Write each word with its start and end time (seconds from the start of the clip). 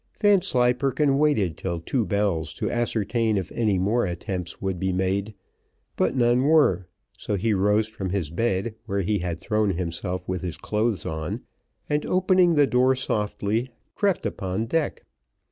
Vanslyperken 0.19 1.19
waited 1.19 1.57
till 1.57 1.79
two 1.79 2.03
bells 2.03 2.55
to 2.55 2.71
ascertain 2.71 3.37
if 3.37 3.51
any 3.51 3.77
more 3.77 4.03
attempts 4.03 4.59
would 4.59 4.79
be 4.79 4.91
made; 4.91 5.35
but 5.95 6.15
none 6.15 6.41
were, 6.41 6.87
so 7.15 7.35
he 7.35 7.53
rose 7.53 7.85
from 7.87 8.09
his 8.09 8.31
bed, 8.31 8.73
where 8.87 9.01
he 9.01 9.19
had 9.19 9.39
thrown 9.39 9.73
himself 9.77 10.27
with 10.27 10.41
his 10.41 10.57
clothes 10.57 11.05
on, 11.05 11.41
and, 11.87 12.03
opening 12.07 12.55
the 12.55 12.65
door 12.65 12.95
softly, 12.95 13.69
crept 13.93 14.25
upon 14.25 14.65
deck. 14.65 15.03